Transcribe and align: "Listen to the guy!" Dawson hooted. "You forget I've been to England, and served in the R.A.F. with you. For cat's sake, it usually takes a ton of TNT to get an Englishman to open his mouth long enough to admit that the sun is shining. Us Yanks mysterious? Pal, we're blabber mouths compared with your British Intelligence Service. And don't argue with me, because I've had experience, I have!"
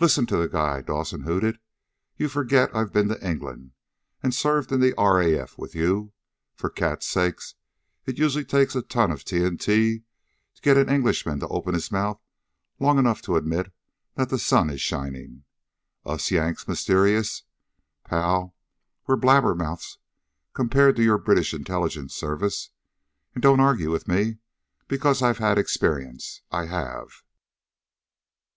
"Listen 0.00 0.26
to 0.26 0.36
the 0.36 0.48
guy!" 0.48 0.80
Dawson 0.82 1.20
hooted. 1.20 1.60
"You 2.16 2.28
forget 2.28 2.74
I've 2.74 2.92
been 2.92 3.06
to 3.06 3.24
England, 3.24 3.70
and 4.20 4.34
served 4.34 4.72
in 4.72 4.80
the 4.80 4.96
R.A.F. 4.96 5.56
with 5.56 5.76
you. 5.76 6.12
For 6.56 6.68
cat's 6.68 7.06
sake, 7.06 7.38
it 8.04 8.18
usually 8.18 8.44
takes 8.44 8.74
a 8.74 8.82
ton 8.82 9.12
of 9.12 9.20
TNT 9.24 10.02
to 10.56 10.60
get 10.60 10.76
an 10.76 10.88
Englishman 10.88 11.38
to 11.38 11.46
open 11.46 11.72
his 11.72 11.92
mouth 11.92 12.20
long 12.80 12.98
enough 12.98 13.22
to 13.22 13.36
admit 13.36 13.72
that 14.16 14.28
the 14.28 14.40
sun 14.40 14.70
is 14.70 14.80
shining. 14.80 15.44
Us 16.04 16.32
Yanks 16.32 16.66
mysterious? 16.66 17.44
Pal, 18.02 18.56
we're 19.06 19.14
blabber 19.14 19.54
mouths 19.54 19.98
compared 20.52 20.96
with 20.96 21.06
your 21.06 21.16
British 21.18 21.54
Intelligence 21.54 22.12
Service. 22.12 22.70
And 23.34 23.42
don't 23.44 23.60
argue 23.60 23.92
with 23.92 24.08
me, 24.08 24.38
because 24.88 25.22
I've 25.22 25.38
had 25.38 25.58
experience, 25.58 26.42
I 26.50 26.66
have!" 26.66 27.22